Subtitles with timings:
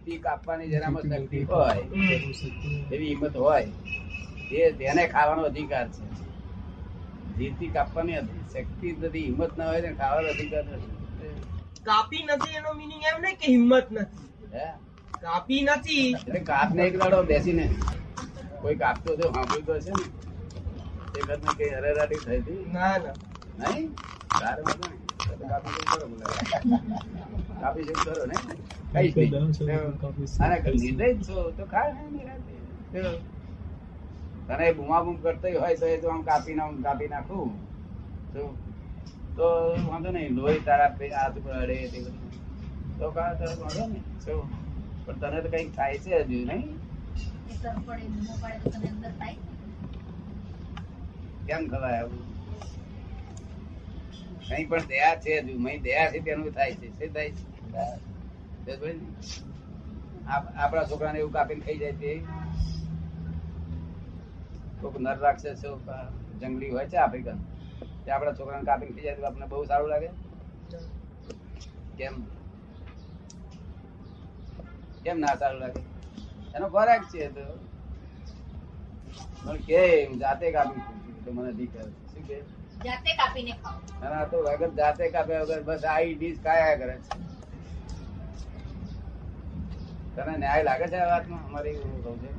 [0.00, 1.74] જીતી કાપવાની જેનામાં શક્તિ હોય
[2.90, 3.68] એવી હિંમત હોય
[4.60, 6.02] એ તેને ખાવાનો અધિકાર છે.
[7.38, 8.18] જીતી કાપવાની
[8.52, 11.32] શક્તિ નથી હિંમત ના હોય ને ખાવાનો અધિકાર નથી.
[11.84, 14.26] કાપી નથી એનો મિનિંગ એમ નહીં કે હિંમત નથી.
[14.54, 14.66] હે?
[15.22, 16.06] કાપી નથી.
[16.14, 17.64] એટલે કાપને એક દાડો બેસીને
[18.62, 20.04] કોઈ કાપતો તો સાંભળ્યું તો હશે ને?
[21.16, 23.14] એ ઘરમાં કઈ હરેરાટી થઈ હતી ના ના.
[23.62, 23.86] નહીં?
[34.48, 35.54] તારે બુમા બુમ કરતી.
[35.54, 37.50] તને હોય તો એ તો આમ કાપી ના કાપી નાખું
[39.36, 39.48] તો
[39.84, 41.98] વાંધો નહીં લોહી તારા હાથ ઉપર અડે તે
[42.98, 44.34] તો કા તો વાંધો નહીં તો
[45.06, 46.66] પણ તને તો કઈ થાય છે હજુ નહીં
[51.46, 52.29] કેમ ખવાય આવું
[54.48, 56.88] કઈ પણ દયા છે હજુ, મય દયા છે તેનું થાય છે.
[56.90, 57.44] શું થાય છે?
[60.58, 62.12] આપણા છોકરાને એવું કાપીને ખાઈ જાય તે.
[64.80, 65.62] કોઈક નર રાક્ષસ
[66.40, 67.38] જંગલી હોય છે આફ્રિકન,
[68.04, 70.08] તે આપણા છોકરાને કાપીને ખાઈ જાય તો આપણને બહુ સારું લાગે.
[71.98, 72.14] કેમ?
[75.04, 75.82] કેમ ના સારું લાગે?
[76.54, 77.46] એનો ખોરાક છે તો.
[79.44, 82.59] પણ કે, હું જાતે કાપી મને દીકરા શું કે?
[82.84, 87.10] જાતે કાપીને ખાવ ના તો વગર જાતે કાપે વગર બસ આ ડીશ ખાયા કરે છે.
[90.14, 91.42] તને ન્યાય લાગે છે આ વાતમાં?
[91.48, 92.30] અમારી હું કહું છે.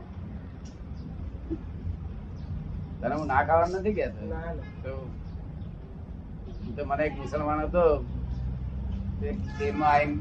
[3.02, 4.22] તને હું ના ખાવાનું નથી કહેતો?
[4.84, 4.92] તો
[6.76, 7.86] તો મને એક મુસલમાન હતો.
[9.22, 10.16] ટ્રેનમાં આવીને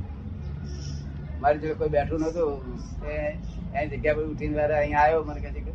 [1.42, 2.52] મારી જોડે કોઈ બેઠું નતું
[3.12, 3.14] એ
[3.72, 5.22] એની જગ્યા પર ઉઠીને વારે અહીંયા આવ્યો.
[5.28, 5.72] મને કહે છે કે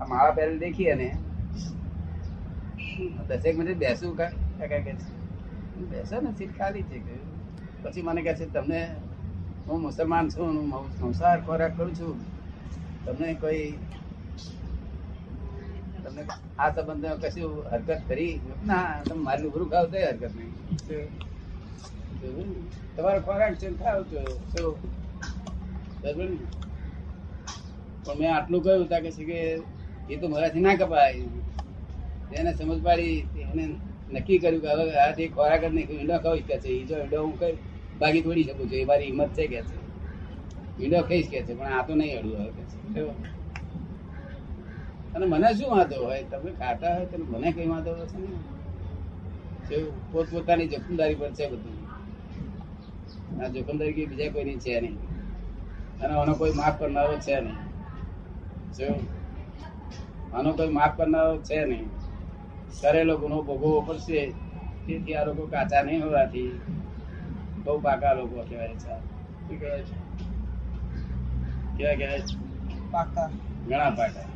[0.00, 1.08] આ માળા પહેરેલ દેખી અને
[3.28, 4.12] દસેક મિનિટ બેસું
[5.90, 6.98] બેસો ને સીટ ખાલી છે
[7.82, 8.80] પછી મને કહે છે તમને
[9.66, 12.16] હું મુસલમાન છું હું સંસાર ખોરાક કરું છું.
[13.04, 13.66] તમને કોઈ
[16.04, 16.22] તમને
[16.58, 18.34] આ સંબંધમાં કશું હરકત કરી?
[18.68, 20.52] ના તમે મારી ઉભરું ખાવ તો હરકત નહીં.
[22.96, 24.00] તમારો ખોરાક છે ખાવ
[24.52, 24.62] છો
[26.02, 26.32] પણ
[28.18, 29.10] મેં આટલું કહ્યું તા કે
[30.08, 31.41] એ તો મારાથી ના કપાય.
[32.38, 33.18] એને સમજ પાડી
[33.52, 33.64] એને
[34.12, 37.18] નક્કી કર્યું કે હવે આથી ખોરાક જ નહીં ઈંડો ખાવીશ કે છે ઈજો જો ઈંડો
[37.24, 37.54] હું કઈ
[38.00, 39.76] ભાગી તોડી શકું છું એ મારી હિંમત છે કે છે.
[40.82, 43.00] ઈંડો ખાઈશ કે છે પણ આ તો નહીં અડવું હવે કે છે.
[45.14, 46.22] અને મને શું વાંધો હોય?
[46.22, 48.30] તમે ખાતા હોય તો મને કઈ વાંધો હશે ને?
[50.12, 51.76] પોતપોતાની જોખમદારી પર છે બધું.
[53.42, 54.96] આ જોખમદારી કે બીજા કોઈની છે નહીં.
[56.02, 57.58] અને આનો કોઈ માફ કરનારો છે નહીં.
[60.36, 62.01] આનો કોઈ માફ કરનારો છે નહીં.
[62.72, 64.20] કરેલો ગુનો ભોગવવો પડશે.
[64.86, 66.50] તેથી આ લોકો કાચા નહીં હોવાથી
[67.64, 68.94] બહુ પાકા લોકો કહેવાય છે.
[69.40, 69.58] શું
[71.76, 72.34] કેવા કહેવાય છે?
[72.92, 73.28] પાકા.
[73.64, 74.26] ઘણા પાકા.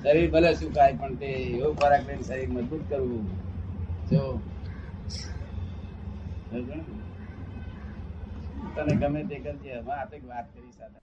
[0.00, 3.24] શરીર ભલે સુકાય પણ તે એવો ખોરાક લઈને શરીર મજબૂત કરવું.
[4.06, 4.40] જો.
[8.74, 11.00] તને ગમે તે કરજે હવે આ તો વાત કરી સાથે.